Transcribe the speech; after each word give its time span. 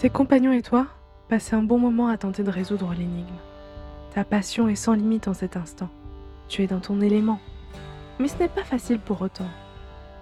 Tes 0.00 0.08
compagnons 0.08 0.52
et 0.52 0.62
toi 0.62 0.86
passez 1.28 1.54
un 1.54 1.62
bon 1.62 1.78
moment 1.78 2.08
à 2.08 2.16
tenter 2.16 2.42
de 2.42 2.50
résoudre 2.50 2.94
l'énigme. 2.94 3.36
Ta 4.14 4.24
passion 4.24 4.66
est 4.66 4.74
sans 4.74 4.94
limite 4.94 5.28
en 5.28 5.34
cet 5.34 5.58
instant. 5.58 5.90
Tu 6.48 6.62
es 6.62 6.66
dans 6.66 6.80
ton 6.80 7.02
élément. 7.02 7.38
Mais 8.18 8.28
ce 8.28 8.38
n'est 8.38 8.48
pas 8.48 8.64
facile 8.64 8.98
pour 8.98 9.20
autant. 9.20 9.50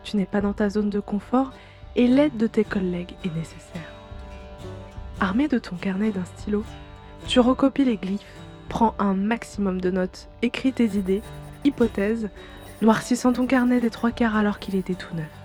Tu 0.03 0.17
n'es 0.17 0.27
pas 0.27 0.41
dans 0.41 0.53
ta 0.53 0.69
zone 0.69 0.91
de 0.91 0.99
confort 0.99 1.53
et 1.95 2.09
l'aide 2.09 2.37
de 2.37 2.49
tes 2.49 2.65
collègues 2.65 3.15
est 3.25 3.33
nécessaire. 3.33 3.93
Armé 5.21 5.47
de 5.47 5.59
ton 5.61 5.77
carnet 5.77 6.11
d'un 6.11 6.25
stylo, 6.25 6.65
tu 7.29 7.39
recopies 7.39 7.85
les 7.85 7.99
glyphes, 7.99 8.43
prends 8.69 8.97
un 8.99 9.15
maximum 9.15 9.81
de 9.81 9.93
notes, 9.93 10.29
écris 10.43 10.73
tes 10.73 10.97
idées, 10.97 11.23
hypothèses, 11.65 12.31
noircissant 12.83 13.33
ton 13.33 13.47
carnet 13.47 13.79
des 13.81 13.91
trois 13.91 14.11
quarts 14.11 14.35
alors 14.35 14.59
qu'il 14.59 14.75
était 14.75 14.95
tout 14.95 15.15
neuf. 15.15 15.38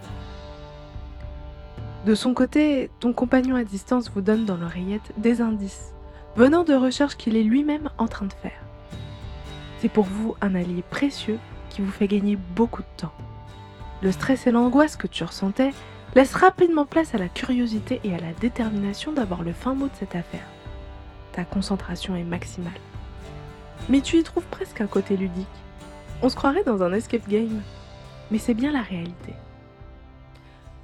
De 2.05 2.15
son 2.15 2.33
côté, 2.33 2.91
ton 2.99 3.13
compagnon 3.13 3.55
à 3.55 3.63
distance 3.63 4.11
vous 4.11 4.19
donne 4.19 4.43
dans 4.43 4.57
l'oreillette 4.57 5.13
des 5.17 5.39
indices, 5.39 5.93
venant 6.35 6.65
de 6.65 6.73
recherches 6.73 7.15
qu'il 7.15 7.37
est 7.37 7.43
lui-même 7.43 7.89
en 7.97 8.07
train 8.07 8.25
de 8.25 8.33
faire. 8.33 8.61
C'est 9.79 9.87
pour 9.87 10.03
vous 10.03 10.35
un 10.41 10.53
allié 10.53 10.83
précieux 10.89 11.39
qui 11.69 11.81
vous 11.81 11.91
fait 11.91 12.07
gagner 12.07 12.37
beaucoup 12.55 12.81
de 12.81 12.97
temps. 12.97 13.13
Le 14.01 14.11
stress 14.11 14.47
et 14.47 14.51
l'angoisse 14.51 14.97
que 14.97 15.07
tu 15.07 15.23
ressentais 15.23 15.71
laissent 16.13 16.35
rapidement 16.35 16.85
place 16.85 17.15
à 17.15 17.17
la 17.17 17.29
curiosité 17.29 18.01
et 18.03 18.13
à 18.13 18.19
la 18.19 18.33
détermination 18.33 19.13
d'avoir 19.13 19.41
le 19.41 19.53
fin 19.53 19.73
mot 19.73 19.87
de 19.87 19.95
cette 19.97 20.15
affaire. 20.15 20.47
Ta 21.31 21.45
concentration 21.45 22.17
est 22.17 22.23
maximale. 22.23 22.73
Mais 23.87 24.01
tu 24.01 24.17
y 24.17 24.23
trouves 24.23 24.45
presque 24.47 24.81
un 24.81 24.87
côté 24.87 25.15
ludique. 25.15 25.47
On 26.21 26.27
se 26.27 26.35
croirait 26.35 26.65
dans 26.65 26.83
un 26.83 26.91
escape 26.91 27.29
game. 27.29 27.61
Mais 28.29 28.39
c'est 28.39 28.53
bien 28.53 28.73
la 28.73 28.81
réalité. 28.81 29.33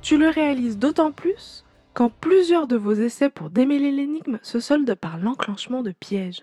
Tu 0.09 0.17
le 0.17 0.29
réalises 0.29 0.79
d'autant 0.79 1.11
plus 1.11 1.63
quand 1.93 2.09
plusieurs 2.09 2.65
de 2.65 2.75
vos 2.75 2.93
essais 2.93 3.29
pour 3.29 3.51
démêler 3.51 3.91
l'énigme 3.91 4.39
se 4.41 4.59
soldent 4.59 4.95
par 4.95 5.19
l'enclenchement 5.19 5.83
de 5.83 5.91
pièges. 5.91 6.41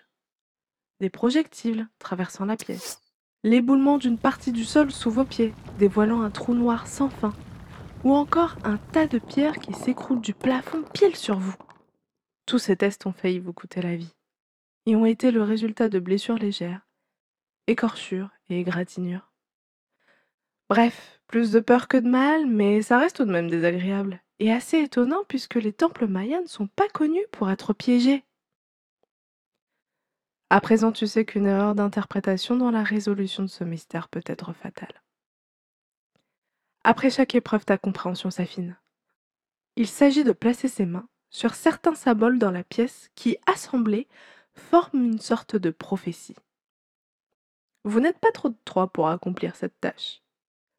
Des 1.00 1.11
projectiles 1.11 1.89
traversant 1.98 2.45
la 2.45 2.56
pièce. 2.56 3.00
L'éboulement 3.42 3.98
d'une 3.98 4.19
partie 4.19 4.53
du 4.53 4.64
sol 4.64 4.92
sous 4.92 5.11
vos 5.11 5.25
pieds, 5.25 5.53
dévoilant 5.81 6.20
un 6.20 6.31
trou 6.31 6.55
noir 6.55 6.86
sans 6.86 7.08
fin. 7.08 7.34
Ou 8.05 8.14
encore 8.14 8.55
un 8.62 8.77
tas 8.77 9.08
de 9.08 9.19
pierres 9.19 9.58
qui 9.58 9.73
s'écroulent 9.73 10.20
du 10.20 10.33
plafond 10.33 10.84
pile 10.95 11.17
sur 11.17 11.41
vous. 11.41 11.56
Tous 12.47 12.61
ces 12.61 12.77
tests 12.77 13.05
ont 13.06 13.12
failli 13.12 13.41
vous 13.41 13.53
coûter 13.53 13.83
la 13.83 13.97
vie. 13.97 14.14
Et 14.86 14.95
ont 14.95 15.06
été 15.06 15.33
le 15.33 15.42
résultat 15.42 15.89
de 15.89 15.98
blessures 15.98 16.39
légères, 16.39 16.86
écorchures 17.67 18.30
et 18.48 18.61
égratignures. 18.61 19.25
Bref, 20.69 21.20
plus 21.28 21.53
de 21.53 21.61
peur 21.61 21.86
que 21.89 21.97
de 21.97 22.09
mal, 22.09 22.47
mais 22.47 22.83
ça 22.83 22.98
reste 22.98 23.17
tout 23.17 23.25
de 23.25 23.33
même 23.33 23.50
désagréable. 23.50 24.20
Et 24.39 24.53
assez 24.53 24.78
étonnant 24.78 25.25
puisque 25.28 25.55
les 25.55 25.73
temples 25.73 26.06
mayas 26.06 26.41
ne 26.41 26.47
sont 26.47 26.67
pas 26.67 26.89
connus 26.89 27.27
pour 27.33 27.50
être 27.50 27.73
piégés. 27.73 28.25
À 30.50 30.61
présent, 30.61 30.92
tu 30.92 31.06
sais 31.06 31.25
qu'une 31.25 31.47
erreur 31.47 31.75
d'interprétation 31.75 32.56
dans 32.56 32.70
la 32.70 32.83
résolution 32.83 33.42
de 33.42 33.48
ce 33.48 33.64
mystère 33.64 34.08
peut 34.08 34.23
être 34.27 34.53
fatale. 34.53 35.03
Après 36.84 37.11
chaque 37.11 37.34
épreuve, 37.34 37.64
ta 37.64 37.78
compréhension 37.78 38.30
s'affine. 38.30 38.77
Il 39.75 39.89
s'agit 39.89 40.23
de 40.23 40.33
placer 40.33 40.69
ses 40.69 40.86
mains 40.86 41.08
sur 41.30 41.55
certains 41.55 41.95
symboles 41.95 42.39
dans 42.39 42.53
la 42.53 42.62
pièce 42.62 43.11
qui, 43.14 43.36
assemblés, 43.47 44.06
forment 44.55 45.05
une 45.05 45.19
sorte 45.19 45.56
de 45.56 45.70
prophétie. 45.70 46.36
Vous 47.84 48.01
n'êtes 48.01 48.19
pas 48.19 48.33
trop 48.33 48.48
de 48.48 48.56
trois 48.64 48.86
pour 48.89 49.08
accomplir 49.08 49.56
cette 49.56 49.80
tâche. 49.80 50.23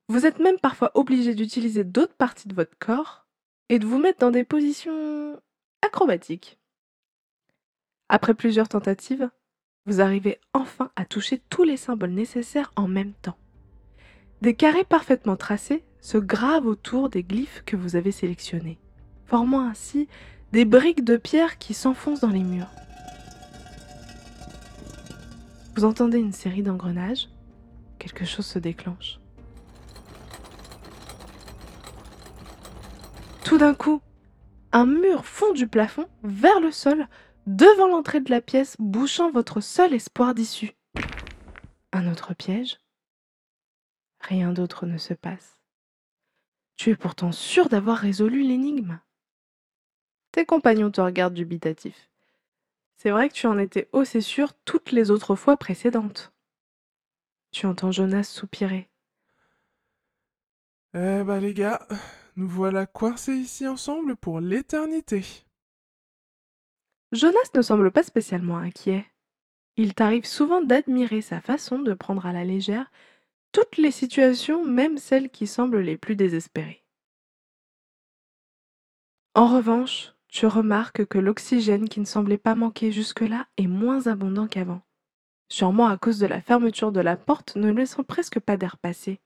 Vous 0.10 0.26
êtes 0.26 0.40
même 0.40 0.60
parfois 0.60 0.92
obligé 0.94 1.36
d'utiliser 1.36 1.84
d'autres 1.84 2.16
parties 2.16 2.48
de 2.48 2.56
votre 2.56 2.78
corps 2.80 3.26
et 3.68 3.78
de 3.78 3.86
vous 3.86 4.00
mettre 4.00 4.20
dans 4.20 4.32
des 4.32 4.46
positions 4.46 5.42
acrobatiques. 5.82 6.58
Après 8.08 8.34
plusieurs 8.34 8.70
tentatives, 8.70 9.30
vous 9.86 10.00
arrivez 10.00 10.40
enfin 10.54 10.92
à 10.96 11.04
toucher 11.04 11.42
tous 11.50 11.64
les 11.64 11.76
symboles 11.76 12.12
nécessaires 12.12 12.72
en 12.78 12.88
même 12.88 13.14
temps. 13.22 13.38
Des 14.42 14.56
carrés 14.56 14.86
parfaitement 14.86 15.36
tracés 15.36 15.84
se 16.00 16.18
gravent 16.18 16.68
autour 16.68 17.10
des 17.10 17.24
glyphes 17.24 17.64
que 17.66 17.76
vous 17.76 17.98
avez 17.98 18.14
sélectionnés, 18.14 18.80
formant 19.26 19.68
ainsi 19.68 20.08
des 20.54 20.64
briques 20.64 21.04
de 21.04 21.18
pierre 21.18 21.58
qui 21.58 21.74
s'enfoncent 21.74 22.22
dans 22.22 22.30
les 22.30 22.44
murs. 22.44 22.72
Vous 25.76 25.84
entendez 25.84 26.18
une 26.18 26.32
série 26.32 26.64
d'engrenages, 26.64 27.28
quelque 28.00 28.24
chose 28.24 28.46
se 28.46 28.60
déclenche. 28.60 29.20
D'un 33.58 33.74
coup, 33.74 34.02
un 34.72 34.86
mur 34.86 35.26
fond 35.26 35.52
du 35.52 35.68
plafond 35.68 36.08
vers 36.22 36.60
le 36.60 36.72
sol, 36.72 37.08
devant 37.48 37.88
l'entrée 37.88 38.22
de 38.22 38.30
la 38.30 38.40
pièce, 38.40 38.76
bouchant 38.78 39.32
votre 39.32 39.62
seul 39.62 39.96
espoir 39.96 40.36
d'issue. 40.36 40.74
Un 41.92 42.12
autre 42.12 42.36
piège 42.36 42.80
Rien 44.20 44.54
d'autre 44.54 44.86
ne 44.86 45.00
se 45.00 45.16
passe. 45.16 45.60
Tu 46.76 46.92
es 46.92 46.96
pourtant 46.96 47.32
sûr 47.32 47.68
d'avoir 47.68 47.98
résolu 47.98 48.44
l'énigme. 48.44 49.00
Tes 50.32 50.46
compagnons 50.46 50.92
te 50.92 51.02
regardent 51.02 51.34
dubitatif. 51.34 52.12
C'est 52.98 53.10
vrai 53.10 53.28
que 53.28 53.34
tu 53.34 53.48
en 53.48 53.58
étais 53.58 53.90
aussi 53.92 54.22
sûr 54.22 54.54
toutes 54.66 54.92
les 54.92 55.10
autres 55.10 55.36
fois 55.36 55.58
précédentes. 55.58 56.32
Tu 57.50 57.66
entends 57.66 57.92
Jonas 57.92 58.24
soupirer. 58.24 58.88
Eh 60.94 61.24
bah 61.24 61.40
les 61.40 61.56
gars, 61.56 61.88
nous 62.38 62.48
voilà 62.48 62.86
coincés 62.86 63.36
ici 63.36 63.68
ensemble 63.68 64.16
pour 64.16 64.40
l'éternité. 64.40 65.26
Jonas 67.12 67.50
ne 67.56 67.64
semble 67.64 67.92
pas 67.92 68.04
spécialement 68.04 68.58
inquiet. 68.58 69.06
Il 69.76 69.96
t'arrive 69.96 70.26
souvent 70.26 70.62
d'admirer 70.62 71.22
sa 71.22 71.42
façon 71.42 71.80
de 71.80 71.96
prendre 71.96 72.28
à 72.28 72.34
la 72.34 72.44
légère 72.44 72.92
toutes 73.52 73.78
les 73.78 73.92
situations, 73.92 74.64
même 74.64 75.00
celles 75.00 75.32
qui 75.32 75.48
semblent 75.48 75.80
les 75.80 75.98
plus 75.98 76.16
désespérées. 76.16 76.86
En 79.34 79.48
revanche, 79.48 80.14
tu 80.28 80.46
remarques 80.46 81.06
que 81.06 81.18
l'oxygène 81.18 81.90
qui 81.90 82.00
ne 82.00 82.06
semblait 82.06 82.38
pas 82.38 82.54
manquer 82.54 82.92
jusque-là 82.92 83.48
est 83.58 83.68
moins 83.68 84.06
abondant 84.06 84.48
qu'avant, 84.48 84.82
sûrement 85.50 85.88
à 85.88 85.98
cause 85.98 86.20
de 86.20 86.28
la 86.28 86.42
fermeture 86.42 86.92
de 86.92 87.00
la 87.00 87.18
porte 87.18 87.56
ne 87.56 87.72
laissant 87.72 88.04
presque 88.04 88.40
pas 88.40 88.58
d'air 88.58 88.78
passer. 88.78 89.22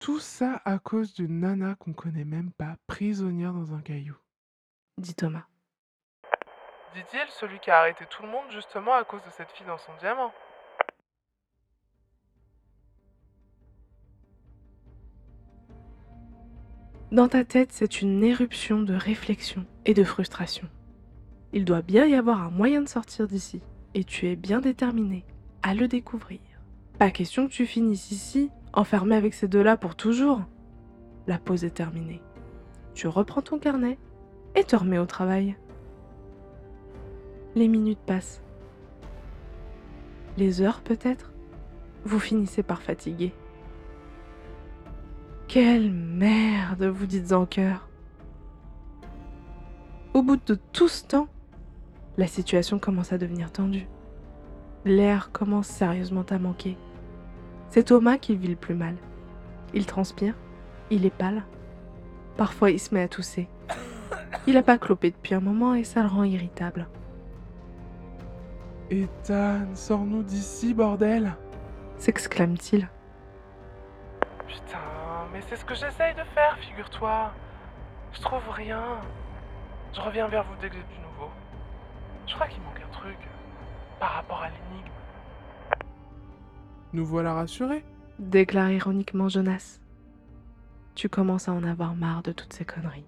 Tout 0.00 0.18
ça 0.18 0.62
à 0.64 0.78
cause 0.78 1.12
d'une 1.12 1.40
nana 1.40 1.74
qu'on 1.74 1.92
connaît 1.92 2.24
même 2.24 2.52
pas, 2.52 2.76
prisonnière 2.86 3.52
dans 3.52 3.74
un 3.74 3.82
caillou. 3.82 4.16
dit 4.96 5.14
Thomas. 5.14 5.44
Dit-il 6.94 7.28
celui 7.28 7.60
qui 7.60 7.70
a 7.70 7.80
arrêté 7.80 8.06
tout 8.08 8.22
le 8.22 8.30
monde 8.30 8.50
justement 8.50 8.94
à 8.94 9.04
cause 9.04 9.22
de 9.24 9.30
cette 9.30 9.50
fille 9.50 9.66
dans 9.66 9.76
son 9.76 9.92
diamant. 10.00 10.32
Dans 17.12 17.28
ta 17.28 17.44
tête, 17.44 17.72
c'est 17.72 18.00
une 18.00 18.24
éruption 18.24 18.80
de 18.80 18.94
réflexion 18.94 19.66
et 19.84 19.92
de 19.92 20.04
frustration. 20.04 20.70
Il 21.52 21.66
doit 21.66 21.82
bien 21.82 22.06
y 22.06 22.14
avoir 22.14 22.40
un 22.40 22.50
moyen 22.50 22.80
de 22.80 22.88
sortir 22.88 23.26
d'ici, 23.26 23.60
et 23.92 24.04
tu 24.04 24.28
es 24.28 24.36
bien 24.36 24.60
déterminé 24.60 25.26
à 25.62 25.74
le 25.74 25.88
découvrir. 25.88 26.40
Pas 26.98 27.10
question 27.10 27.48
que 27.48 27.52
tu 27.52 27.66
finisses 27.66 28.10
ici 28.12 28.50
Enfermé 28.72 29.16
avec 29.16 29.34
ces 29.34 29.48
deux-là 29.48 29.76
pour 29.76 29.96
toujours 29.96 30.42
La 31.26 31.38
pause 31.38 31.64
est 31.64 31.70
terminée. 31.70 32.22
Tu 32.94 33.08
reprends 33.08 33.42
ton 33.42 33.58
carnet 33.58 33.98
et 34.54 34.64
te 34.64 34.76
remets 34.76 34.98
au 34.98 35.06
travail. 35.06 35.56
Les 37.54 37.66
minutes 37.66 37.98
passent. 38.06 38.42
Les 40.36 40.62
heures 40.62 40.80
peut-être? 40.80 41.32
Vous 42.04 42.20
finissez 42.20 42.62
par 42.62 42.80
fatiguer. 42.80 43.34
Quelle 45.48 45.90
merde, 45.90 46.84
vous 46.84 47.06
dites 47.06 47.32
en 47.32 47.46
cœur. 47.46 47.88
Au 50.14 50.22
bout 50.22 50.38
de 50.46 50.54
tout 50.72 50.88
ce 50.88 51.04
temps, 51.04 51.28
la 52.16 52.28
situation 52.28 52.78
commence 52.78 53.12
à 53.12 53.18
devenir 53.18 53.50
tendue. 53.50 53.88
L'air 54.84 55.32
commence 55.32 55.66
sérieusement 55.66 56.24
à 56.30 56.38
manquer. 56.38 56.76
C'est 57.70 57.84
Thomas 57.84 58.18
qui 58.18 58.36
vit 58.36 58.48
le 58.48 58.56
plus 58.56 58.74
mal. 58.74 58.96
Il 59.74 59.86
transpire, 59.86 60.34
il 60.90 61.06
est 61.06 61.10
pâle. 61.10 61.44
Parfois, 62.36 62.70
il 62.70 62.80
se 62.80 62.94
met 62.94 63.02
à 63.02 63.08
tousser. 63.08 63.48
Il 64.46 64.54
n'a 64.54 64.62
pas 64.62 64.78
clopé 64.78 65.10
depuis 65.10 65.34
un 65.34 65.40
moment 65.40 65.74
et 65.74 65.84
ça 65.84 66.02
le 66.02 66.08
rend 66.08 66.24
irritable. 66.24 66.88
Ethan, 68.90 69.74
sors-nous 69.74 70.22
d'ici, 70.22 70.74
bordel 70.74 71.36
s'exclame-t-il. 72.00 72.88
Putain, 74.48 74.78
mais 75.32 75.40
c'est 75.48 75.56
ce 75.56 75.64
que 75.64 75.74
j'essaye 75.74 76.14
de 76.14 76.24
faire, 76.34 76.56
figure-toi. 76.58 77.30
Je 78.12 78.20
trouve 78.20 78.48
rien. 78.50 78.82
Je 79.92 80.00
reviens 80.00 80.26
vers 80.28 80.44
vous 80.44 80.54
dès 80.60 80.70
que 80.70 80.76
j'ai 80.76 80.94
du 80.94 81.00
nouveau. 81.00 81.30
Je 82.26 82.34
crois 82.34 82.46
qu'il 82.48 82.62
manque 82.62 82.80
un 82.80 82.92
truc 82.92 83.18
par 84.00 84.12
rapport 84.12 84.42
à 84.42 84.48
l'énigme. 84.48 84.90
Nous 86.92 87.06
voilà 87.06 87.34
rassurés, 87.34 87.84
déclare 88.18 88.72
ironiquement 88.72 89.28
Jonas. 89.28 89.78
Tu 90.96 91.08
commences 91.08 91.48
à 91.48 91.52
en 91.52 91.62
avoir 91.62 91.94
marre 91.94 92.22
de 92.22 92.32
toutes 92.32 92.52
ces 92.52 92.64
conneries. 92.64 93.06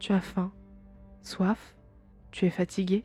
Tu 0.00 0.12
as 0.12 0.20
faim, 0.20 0.50
soif, 1.22 1.76
tu 2.32 2.46
es 2.46 2.50
fatigué. 2.50 3.04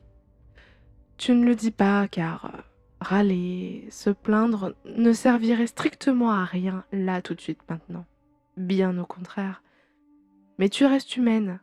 Tu 1.18 1.34
ne 1.34 1.46
le 1.46 1.54
dis 1.54 1.72
pas 1.72 2.08
car 2.08 2.46
euh, 2.46 2.58
râler, 3.02 3.88
se 3.92 4.10
plaindre 4.10 4.74
ne 4.86 5.14
servirait 5.14 5.68
strictement 5.68 6.32
à 6.32 6.44
rien 6.44 6.84
là 6.92 7.22
tout 7.22 7.36
de 7.36 7.42
suite 7.42 7.62
maintenant. 7.70 8.06
Bien 8.58 8.98
au 8.98 9.06
contraire. 9.06 9.62
Mais 10.58 10.70
tu 10.70 10.86
restes 10.86 11.18
humaine, 11.18 11.60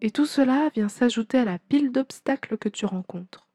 et 0.00 0.10
tout 0.10 0.26
cela 0.26 0.70
vient 0.74 0.88
s'ajouter 0.88 1.38
à 1.38 1.44
la 1.44 1.58
pile 1.58 1.92
d'obstacles 1.92 2.56
que 2.56 2.68
tu 2.68 2.86
rencontres. 2.86 3.45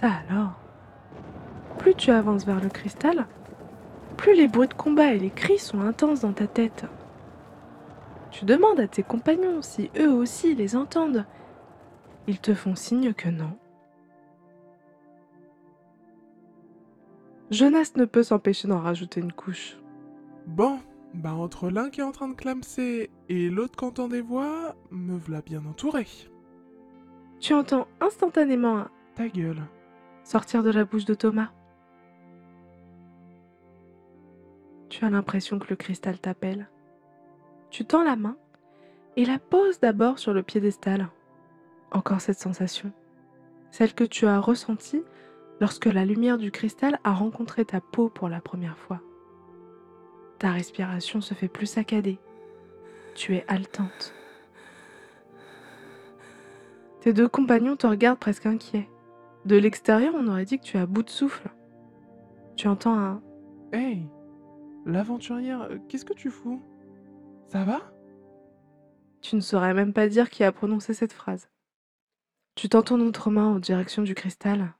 Ça 0.00 0.12
alors? 0.30 0.52
Plus 1.78 1.92
tu 1.96 2.12
avances 2.12 2.46
vers 2.46 2.60
le 2.60 2.68
cristal, 2.68 3.26
plus 4.16 4.34
les 4.34 4.46
bruits 4.46 4.68
de 4.68 4.74
combat 4.74 5.12
et 5.12 5.18
les 5.18 5.30
cris 5.30 5.58
sont 5.58 5.80
intenses 5.80 6.20
dans 6.20 6.32
ta 6.32 6.46
tête. 6.46 6.84
Tu 8.30 8.44
demandes 8.44 8.78
à 8.78 8.86
tes 8.86 9.02
compagnons 9.02 9.60
si 9.60 9.90
eux 9.98 10.12
aussi 10.12 10.54
les 10.54 10.76
entendent. 10.76 11.26
Ils 12.28 12.38
te 12.38 12.54
font 12.54 12.76
signe 12.76 13.12
que 13.12 13.28
non. 13.28 13.58
Jonas 17.50 17.92
ne 17.96 18.04
peut 18.04 18.22
s'empêcher 18.22 18.68
d'en 18.68 18.78
rajouter 18.78 19.20
une 19.20 19.32
couche. 19.32 19.78
Bon, 20.46 20.78
bah 21.12 21.32
entre 21.32 21.70
l'un 21.70 21.90
qui 21.90 22.02
est 22.02 22.04
en 22.04 22.12
train 22.12 22.28
de 22.28 22.34
clamser 22.34 23.10
et 23.28 23.50
l'autre 23.50 23.76
qui 23.76 23.84
entend 23.84 24.06
des 24.06 24.20
voix, 24.20 24.76
me 24.92 25.18
voilà 25.18 25.42
bien 25.42 25.64
entouré. 25.66 26.06
Tu 27.40 27.52
entends 27.52 27.88
instantanément 28.00 28.76
un 28.76 28.90
Ta 29.16 29.26
gueule. 29.26 29.62
Sortir 30.28 30.62
de 30.62 30.70
la 30.70 30.84
bouche 30.84 31.06
de 31.06 31.14
Thomas. 31.14 31.48
Tu 34.90 35.02
as 35.06 35.08
l'impression 35.08 35.58
que 35.58 35.68
le 35.70 35.76
cristal 35.76 36.18
t'appelle. 36.18 36.68
Tu 37.70 37.86
tends 37.86 38.02
la 38.02 38.14
main 38.14 38.36
et 39.16 39.24
la 39.24 39.38
poses 39.38 39.80
d'abord 39.80 40.18
sur 40.18 40.34
le 40.34 40.42
piédestal. 40.42 41.08
Encore 41.92 42.20
cette 42.20 42.38
sensation, 42.38 42.92
celle 43.70 43.94
que 43.94 44.04
tu 44.04 44.26
as 44.26 44.38
ressentie 44.38 45.02
lorsque 45.62 45.86
la 45.86 46.04
lumière 46.04 46.36
du 46.36 46.50
cristal 46.50 47.00
a 47.04 47.14
rencontré 47.14 47.64
ta 47.64 47.80
peau 47.80 48.10
pour 48.10 48.28
la 48.28 48.42
première 48.42 48.76
fois. 48.76 49.00
Ta 50.38 50.50
respiration 50.50 51.22
se 51.22 51.32
fait 51.32 51.48
plus 51.48 51.64
saccadée. 51.64 52.18
Tu 53.14 53.34
es 53.34 53.46
haletante. 53.48 54.12
Tes 57.00 57.14
deux 57.14 57.28
compagnons 57.28 57.76
te 57.76 57.86
regardent 57.86 58.18
presque 58.18 58.44
inquiets. 58.44 58.90
De 59.48 59.56
l'extérieur, 59.56 60.12
on 60.14 60.26
aurait 60.26 60.44
dit 60.44 60.58
que 60.58 60.64
tu 60.64 60.76
es 60.76 60.80
à 60.80 60.84
bout 60.84 61.02
de 61.02 61.08
souffle. 61.08 61.48
Tu 62.54 62.68
entends 62.68 62.98
un 62.98 63.22
Hey 63.72 64.06
L'aventurière, 64.84 65.62
euh, 65.62 65.78
qu'est-ce 65.88 66.04
que 66.04 66.12
tu 66.12 66.28
fous? 66.28 66.62
Ça 67.46 67.64
va? 67.64 67.80
Tu 69.22 69.36
ne 69.36 69.40
saurais 69.40 69.72
même 69.72 69.94
pas 69.94 70.06
dire 70.08 70.28
qui 70.28 70.44
a 70.44 70.52
prononcé 70.52 70.92
cette 70.92 71.14
phrase. 71.14 71.48
Tu 72.56 72.68
tends 72.68 72.82
ton 72.82 73.00
autre 73.00 73.30
main 73.30 73.46
en 73.46 73.58
direction 73.58 74.02
du 74.02 74.14
cristal 74.14 74.74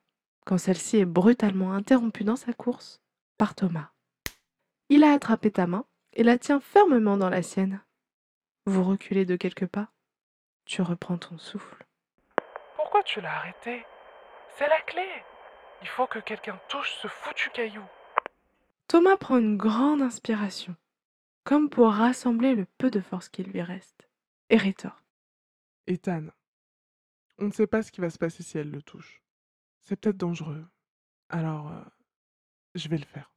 quand 0.45 0.59
celle-ci 0.59 0.99
est 0.99 1.07
brutalement 1.07 1.73
interrompue 1.73 2.25
dans 2.25 2.37
sa 2.37 2.53
course 2.53 3.01
par 3.39 3.55
Thomas. 3.55 3.89
Il 4.91 5.03
a 5.03 5.15
attrapé 5.15 5.51
ta 5.51 5.67
main 5.67 5.87
et 6.13 6.23
la 6.23 6.37
tient 6.37 6.61
fermement 6.61 7.17
dans 7.17 7.31
la 7.31 7.43
sienne. 7.43 7.81
Vous 8.67 8.85
reculez 8.85 9.25
de 9.25 9.37
quelques 9.37 9.67
pas. 9.67 9.89
Tu 10.67 10.83
reprends 10.83 11.17
ton 11.17 11.39
souffle. 11.39 11.87
Pourquoi 12.77 13.03
tu 13.05 13.23
l'as 13.23 13.35
arrêté 13.35 13.87
C'est 14.59 14.69
la 14.69 14.81
clé 14.81 15.07
Il 15.83 15.87
faut 15.87 16.09
que 16.09 16.19
quelqu'un 16.19 16.61
touche 16.69 16.93
ce 17.01 17.07
foutu 17.07 17.49
caillou. 17.51 17.85
Thomas 18.89 19.17
prend 19.17 19.39
une 19.39 19.57
grande 19.57 20.03
inspiration, 20.03 20.75
comme 21.45 21.71
pour 21.71 21.93
rassembler 21.93 22.57
le 22.57 22.67
peu 22.77 22.91
de 22.91 23.01
force 23.01 23.29
qui 23.29 23.45
lui 23.45 23.63
reste, 23.63 24.09
et 24.51 24.57
rétorque. 24.57 25.05
Ethan, 25.87 26.25
on 27.39 27.45
ne 27.45 27.53
sait 27.53 27.69
pas 27.69 27.83
ce 27.83 27.93
qui 27.93 28.01
va 28.01 28.11
se 28.11 28.19
passer 28.19 28.43
si 28.43 28.59
elle 28.59 28.73
le 28.73 28.83
touche. 28.83 29.23
C'est 29.81 29.95
peut-être 29.95 30.17
dangereux. 30.17 30.67
Alors, 31.29 31.71
euh, 31.71 31.85
je 32.75 32.89
vais 32.89 32.99
le 32.99 33.07
faire. 33.07 33.31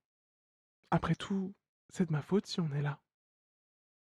Après 0.90 1.14
tout, 1.14 1.54
c'est 1.90 2.08
de 2.08 2.14
ma 2.14 2.24
faute 2.24 2.48
si 2.48 2.60
on 2.62 2.72
est 2.74 2.82
là. 2.82 3.00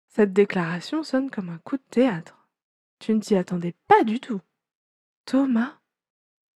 Cette 0.08 0.34
déclaration 0.34 1.04
sonne 1.04 1.30
comme 1.30 1.50
un 1.50 1.60
coup 1.60 1.78
de 1.78 1.84
théâtre. 1.84 2.50
Tu 2.98 3.14
ne 3.14 3.20
t'y 3.20 3.36
attendais 3.36 3.76
pas 3.88 4.04
du 4.04 4.20
tout. 4.20 4.42
Thomas, 5.26 5.81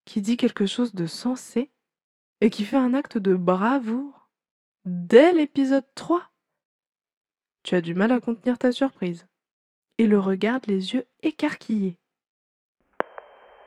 qui 0.06 0.22
dit 0.22 0.38
quelque 0.38 0.66
chose 0.66 0.94
de 0.94 1.08
sensé 1.08 1.72
et 2.42 2.50
qui 2.50 2.64
fait 2.64 2.78
un 2.78 2.94
acte 2.94 3.18
de 3.18 3.36
bravoure 3.36 4.30
dès 4.86 5.34
l'épisode 5.34 5.86
3. 5.96 6.24
Tu 7.64 7.76
as 7.76 7.82
du 7.82 7.96
mal 7.96 8.12
à 8.12 8.20
contenir 8.20 8.58
ta 8.58 8.72
surprise 8.72 9.28
et 9.98 10.08
le 10.08 10.20
regarde 10.20 10.68
les 10.68 10.94
yeux 10.94 11.08
écarquillés. 11.24 11.98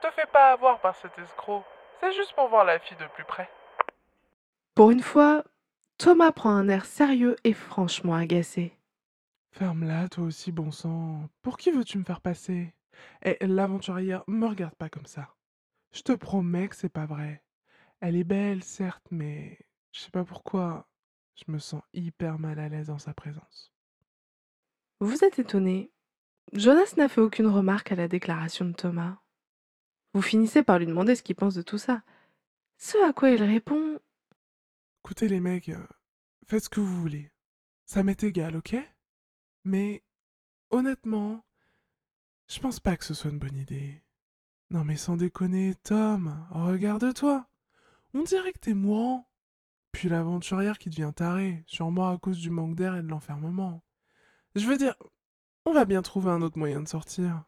Te 0.01 0.09
fais 0.11 0.27
pas 0.31 0.53
avoir 0.53 0.79
par 0.79 0.95
cet 0.95 1.17
escroc. 1.19 1.63
C'est 1.99 2.13
juste 2.13 2.33
pour 2.33 2.47
voir 2.47 2.63
la 2.63 2.79
fille 2.79 2.97
de 2.97 3.07
plus 3.07 3.25
près. 3.25 3.49
Pour 4.73 4.91
une 4.91 5.01
fois, 5.01 5.43
Thomas 5.97 6.31
prend 6.31 6.51
un 6.51 6.69
air 6.69 6.85
sérieux 6.85 7.35
et 7.43 7.51
franchement 7.51 8.15
agacé. 8.15 8.77
Ferme-la, 9.51 10.07
toi 10.07 10.23
aussi, 10.23 10.53
bon 10.53 10.71
sang. 10.71 11.27
Pour 11.41 11.57
qui 11.57 11.71
veux-tu 11.71 11.97
me 11.97 12.05
faire 12.05 12.21
passer? 12.21 12.73
Eh, 13.23 13.37
l'aventurière, 13.41 14.23
me 14.27 14.47
regarde 14.47 14.75
pas 14.75 14.87
comme 14.87 15.05
ça. 15.05 15.27
Je 15.91 16.01
te 16.01 16.11
promets 16.11 16.67
que 16.67 16.75
c'est 16.75 16.89
pas 16.89 17.05
vrai. 17.05 17.43
Elle 17.99 18.15
est 18.15 18.23
belle, 18.23 18.63
certes, 18.63 19.07
mais 19.11 19.57
je 19.91 20.01
sais 20.01 20.11
pas 20.11 20.23
pourquoi. 20.23 20.87
Je 21.35 21.51
me 21.51 21.59
sens 21.59 21.81
hyper 21.93 22.39
mal 22.39 22.59
à 22.59 22.69
l'aise 22.69 22.89
en 22.89 22.99
sa 22.99 23.13
présence. 23.13 23.73
Vous 24.99 25.23
êtes 25.23 25.39
étonné. 25.39 25.91
Jonas 26.53 26.95
n'a 26.97 27.07
fait 27.07 27.21
aucune 27.21 27.47
remarque 27.47 27.91
à 27.91 27.95
la 27.95 28.07
déclaration 28.07 28.65
de 28.65 28.73
Thomas. 28.73 29.19
Vous 30.13 30.21
finissez 30.21 30.63
par 30.63 30.79
lui 30.79 30.87
demander 30.87 31.15
ce 31.15 31.23
qu'il 31.23 31.35
pense 31.35 31.53
de 31.53 31.61
tout 31.61 31.77
ça. 31.77 32.01
Ce 32.77 32.97
à 33.07 33.13
quoi 33.13 33.29
il 33.29 33.43
répond 33.43 33.99
Écoutez 35.03 35.27
les 35.27 35.39
mecs, 35.39 35.69
euh, 35.69 35.87
faites 36.45 36.65
ce 36.65 36.69
que 36.69 36.79
vous 36.79 37.01
voulez. 37.01 37.31
Ça 37.85 38.03
m'est 38.03 38.23
égal, 38.23 38.55
ok? 38.57 38.75
Mais 39.63 40.03
honnêtement, 40.69 41.45
je 42.47 42.59
pense 42.59 42.79
pas 42.79 42.97
que 42.97 43.05
ce 43.05 43.13
soit 43.13 43.31
une 43.31 43.39
bonne 43.39 43.57
idée. 43.57 44.01
Non 44.71 44.83
mais 44.83 44.97
sans 44.97 45.17
déconner, 45.17 45.75
Tom, 45.83 46.45
regarde-toi. 46.51 47.47
On 48.13 48.23
dirait 48.23 48.53
que 48.53 48.59
t'es 48.59 48.73
mourant. 48.73 49.27
Puis 49.91 50.09
l'aventurière 50.09 50.77
qui 50.77 50.89
devient 50.89 51.11
tarée, 51.15 51.63
sûrement 51.65 52.09
à 52.09 52.17
cause 52.17 52.37
du 52.37 52.51
manque 52.51 52.75
d'air 52.75 52.95
et 52.95 53.01
de 53.01 53.07
l'enfermement. 53.07 53.83
Je 54.55 54.67
veux 54.67 54.77
dire, 54.77 54.95
on 55.65 55.73
va 55.73 55.85
bien 55.85 56.01
trouver 56.01 56.29
un 56.29 56.41
autre 56.41 56.59
moyen 56.59 56.81
de 56.81 56.87
sortir. 56.87 57.43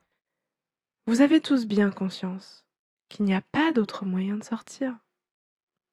Vous 1.06 1.22
avez 1.22 1.42
tous 1.42 1.68
bien 1.68 1.92
conscience 1.92 2.66
qu'il 3.10 3.26
n'y 3.26 3.34
a 3.34 3.42
pas 3.42 3.72
d'autre 3.72 4.06
moyen 4.06 4.38
de 4.38 4.44
sortir. 4.44 4.98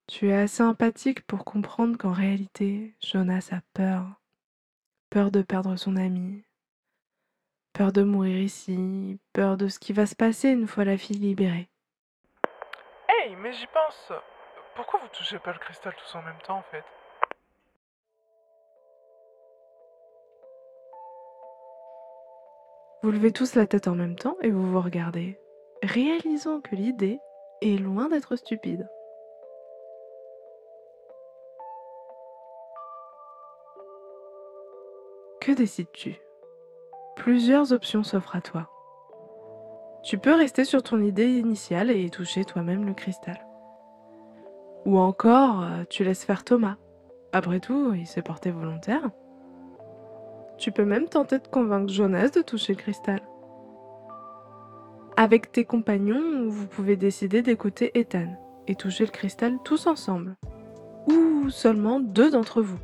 Tu 0.07 0.29
es 0.29 0.35
assez 0.35 0.63
empathique 0.63 1.27
pour 1.27 1.45
comprendre 1.45 1.99
qu'en 1.99 2.13
réalité, 2.13 2.95
Jonas 3.03 3.49
a 3.51 3.61
peur. 3.75 4.23
Peur 5.11 5.31
de 5.31 5.43
perdre 5.43 5.77
son 5.77 5.97
ami. 5.97 6.45
Peur 7.79 7.93
de 7.93 8.03
mourir 8.03 8.39
ici. 8.39 9.21
Peur 9.33 9.57
de 9.57 9.69
ce 9.69 9.79
qui 9.79 9.93
va 9.93 10.05
se 10.05 10.17
passer 10.17 10.49
une 10.49 10.67
fois 10.67 10.85
la 10.85 10.99
fille 10.99 11.19
libérée. 11.19 11.69
Hey, 13.09 13.37
mais 13.37 13.53
j'y 13.53 13.69
pense. 13.69 14.13
Pourquoi 14.75 14.99
vous 14.99 15.07
touchez 15.17 15.39
pas 15.39 15.53
le 15.53 15.61
cristal 15.61 15.95
tous 15.95 16.17
en 16.17 16.23
même 16.23 16.41
temps 16.45 16.59
en 16.59 16.63
fait? 16.73 16.83
Vous 23.05 23.13
levez 23.13 23.31
tous 23.31 23.55
la 23.55 23.69
tête 23.69 23.87
en 23.87 23.95
même 23.95 24.17
temps 24.17 24.37
et 24.43 24.51
vous 24.51 24.73
vous 24.73 24.81
regardez, 24.81 25.39
réalisant 25.85 26.61
que 26.61 26.75
l'idée 26.75 27.21
est 27.63 27.81
loin 27.81 28.09
d'être 28.09 28.35
stupide. 28.35 28.89
Que 35.41 35.53
décides-tu? 35.53 36.21
Plusieurs 37.19 37.73
options 37.73 38.05
s'offrent 38.05 38.37
à 38.37 38.41
toi. 38.41 38.71
Tu 40.05 40.19
peux 40.19 40.35
rester 40.35 40.65
sur 40.65 40.85
ton 40.85 41.03
idée 41.03 41.27
initiale 41.27 41.91
et 41.91 42.09
toucher 42.11 42.45
toi-même 42.45 42.87
le 42.87 42.95
cristal. 42.95 43.45
Ou 44.87 44.99
encore, 44.99 45.63
euh, 45.63 45.83
tu 45.91 46.05
laisses 46.05 46.25
faire 46.25 46.45
Thomas. 46.45 46.77
Après 47.33 47.59
tout, 47.59 47.93
il 47.93 48.07
s'est 48.07 48.23
porté 48.23 48.53
volontaire. 48.53 49.11
Tu 50.59 50.71
peux 50.71 50.85
même 50.85 51.09
tenter 51.09 51.41
de 51.41 51.49
convaincre 51.49 51.93
Jonas 51.93 52.31
de 52.31 52.41
toucher 52.41 52.75
le 52.75 52.79
cristal. 52.79 53.21
Avec 55.17 55.51
tes 55.51 55.65
compagnons, 55.65 56.49
vous 56.49 56.69
pouvez 56.69 56.97
décider 56.97 57.43
d'écouter 57.43 57.91
Ethan 57.99 58.29
et 58.69 58.77
toucher 58.77 59.05
le 59.05 59.11
cristal 59.11 59.59
tous 59.65 59.89
ensemble. 59.89 60.37
Ou 61.09 61.51
seulement 61.51 61.99
deux 61.99 62.31
d'entre 62.31 62.63
vous. 62.63 62.79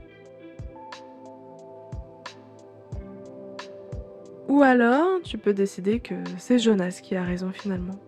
Ou 4.54 4.62
alors, 4.62 5.20
tu 5.24 5.36
peux 5.36 5.52
décider 5.52 5.98
que 5.98 6.14
c'est 6.38 6.60
Jonas 6.60 7.00
qui 7.02 7.16
a 7.16 7.24
raison 7.24 7.50
finalement. 7.50 7.98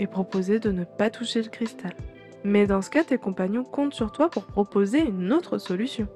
et 0.00 0.08
proposer 0.08 0.58
de 0.58 0.72
ne 0.72 0.82
pas 0.82 1.08
toucher 1.08 1.40
le 1.40 1.48
cristal. 1.48 1.92
Mais 2.42 2.66
dans 2.66 2.82
ce 2.82 2.90
cas, 2.90 3.04
tes 3.04 3.16
compagnons 3.16 3.62
comptent 3.62 3.94
sur 3.94 4.10
toi 4.10 4.28
pour 4.28 4.44
proposer 4.44 4.98
une 4.98 5.32
autre 5.32 5.58
solution. 5.58 6.08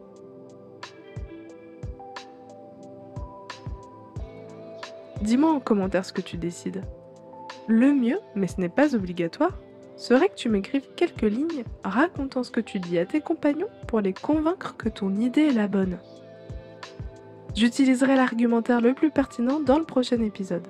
Dis-moi 5.23 5.53
en 5.53 5.61
commentaire 5.61 6.05
ce 6.05 6.13
que 6.13 6.23
tu 6.23 6.39
décides. 6.39 6.83
Le 7.69 7.93
mieux, 7.93 8.19
mais 8.35 8.49
ce 8.49 8.61
n'est 8.61 8.69
pas 8.69 8.97
obligatoire, 8.97 9.61
serait 9.97 10.29
que 10.29 10.35
tu 10.35 10.49
m'écrives 10.49 10.89
quelques 10.97 11.23
lignes 11.23 11.63
racontant 11.85 12.43
ce 12.43 12.51
que 12.51 12.61
tu 12.61 12.81
dis 12.81 12.99
à 12.99 13.07
tes 13.07 13.21
compagnons 13.21 13.69
pour 13.87 14.01
les 14.01 14.13
convaincre 14.13 14.77
que 14.77 14.89
ton 14.89 15.15
idée 15.21 15.43
est 15.43 15.53
la 15.53 15.69
bonne. 15.69 15.99
J'utiliserai 17.55 18.15
l'argumentaire 18.15 18.81
le 18.81 18.95
plus 18.95 19.11
pertinent 19.11 19.61
dans 19.61 19.79
le 19.79 19.85
prochain 19.85 20.21
épisode. 20.23 20.67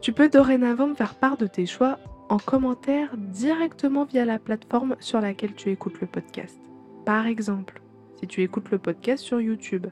Tu 0.00 0.12
peux 0.12 0.28
dorénavant 0.28 0.88
me 0.88 0.94
faire 0.94 1.14
part 1.14 1.36
de 1.36 1.46
tes 1.46 1.66
choix 1.66 1.98
en 2.28 2.38
commentaire 2.38 3.16
directement 3.16 4.04
via 4.04 4.24
la 4.24 4.38
plateforme 4.38 4.96
sur 5.00 5.20
laquelle 5.20 5.54
tu 5.54 5.70
écoutes 5.70 6.00
le 6.00 6.06
podcast. 6.06 6.58
Par 7.04 7.26
exemple, 7.26 7.80
si 8.20 8.26
tu 8.26 8.42
écoutes 8.42 8.70
le 8.70 8.78
podcast 8.78 9.22
sur 9.22 9.40
YouTube, 9.40 9.86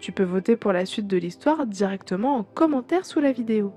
tu 0.00 0.12
peux 0.12 0.24
voter 0.24 0.56
pour 0.56 0.72
la 0.72 0.84
suite 0.84 1.06
de 1.06 1.16
l'histoire 1.16 1.66
directement 1.66 2.36
en 2.36 2.42
commentaire 2.42 3.06
sous 3.06 3.20
la 3.20 3.32
vidéo. 3.32 3.72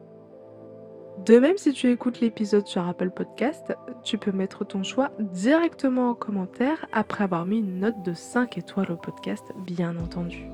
De 1.24 1.40
même, 1.40 1.58
si 1.58 1.72
tu 1.72 1.90
écoutes 1.90 2.20
l'épisode 2.20 2.68
sur 2.68 2.88
Apple 2.88 3.10
Podcast, 3.10 3.74
tu 4.04 4.18
peux 4.18 4.32
mettre 4.32 4.66
ton 4.66 4.84
choix 4.84 5.12
directement 5.20 6.10
en 6.10 6.14
commentaire 6.14 6.86
après 6.92 7.24
avoir 7.24 7.46
mis 7.46 7.60
une 7.60 7.80
note 7.80 8.04
de 8.04 8.14
5 8.14 8.58
étoiles 8.58 8.92
au 8.92 8.98
podcast, 8.98 9.44
bien 9.66 9.96
entendu. 9.98 10.46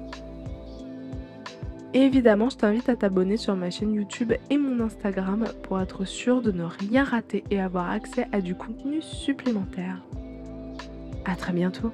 Évidemment, 1.93 2.49
je 2.49 2.57
t'invite 2.57 2.87
à 2.87 2.95
t'abonner 2.95 3.35
sur 3.35 3.55
ma 3.57 3.69
chaîne 3.69 3.93
YouTube 3.93 4.33
et 4.49 4.57
mon 4.57 4.79
Instagram 4.81 5.45
pour 5.63 5.81
être 5.81 6.05
sûr 6.05 6.41
de 6.41 6.51
ne 6.51 6.63
rien 6.63 7.03
rater 7.03 7.43
et 7.51 7.59
avoir 7.59 7.89
accès 7.89 8.27
à 8.31 8.39
du 8.39 8.55
contenu 8.55 9.01
supplémentaire. 9.01 10.01
A 11.25 11.35
très 11.35 11.51
bientôt 11.51 11.91